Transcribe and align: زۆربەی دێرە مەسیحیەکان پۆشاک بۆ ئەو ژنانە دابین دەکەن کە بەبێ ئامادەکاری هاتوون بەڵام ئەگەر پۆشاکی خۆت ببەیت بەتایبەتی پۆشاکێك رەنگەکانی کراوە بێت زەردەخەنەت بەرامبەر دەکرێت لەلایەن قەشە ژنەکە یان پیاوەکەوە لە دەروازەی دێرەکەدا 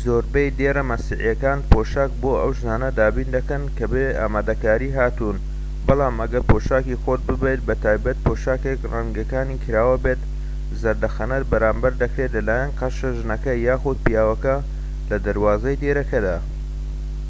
زۆربەی 0.00 0.54
دێرە 0.58 0.82
مەسیحیەکان 0.90 1.58
پۆشاک 1.70 2.10
بۆ 2.20 2.30
ئەو 2.40 2.50
ژنانە 2.58 2.90
دابین 3.00 3.28
دەکەن 3.36 3.62
کە 3.76 3.84
بەبێ 3.92 4.08
ئامادەکاری 4.20 4.94
هاتوون 4.98 5.36
بەڵام 5.86 6.16
ئەگەر 6.22 6.42
پۆشاکی 6.50 7.00
خۆت 7.02 7.20
ببەیت 7.28 7.60
بەتایبەتی 7.68 8.24
پۆشاکێك 8.26 8.80
رەنگەکانی 8.92 9.60
کراوە 9.64 9.96
بێت 10.04 10.20
زەردەخەنەت 10.80 11.44
بەرامبەر 11.50 11.92
دەکرێت 12.02 12.32
لەلایەن 12.36 12.72
قەشە 12.78 13.08
ژنەکە 13.18 13.52
یان 13.66 13.82
پیاوەکەوە 14.04 14.66
لە 15.10 15.16
دەروازەی 15.24 15.80
دێرەکەدا 15.82 16.36